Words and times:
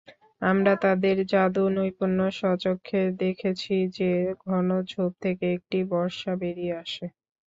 আমরা 0.41 0.73
তাদের 0.81 1.15
যাদু-নৈপুণ্য 1.31 2.19
স্বচক্ষে 2.33 3.01
দেখেছি 3.19 3.75
যে, 3.97 4.11
ঘন 4.45 4.67
ঝোঁপ 4.91 5.11
থেকে 5.21 5.45
একটি 5.57 5.79
বর্শা 5.91 6.31
বেরিয়ে 6.41 6.73
আসে। 6.83 7.05